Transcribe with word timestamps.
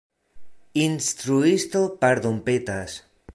Instruisto 0.87 1.81
pardonpetas. 2.01 2.91